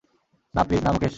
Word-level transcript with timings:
না 0.55 0.61
প্লিজ, 0.63 0.81
না 0.83 0.91
মুকেশ। 0.91 1.09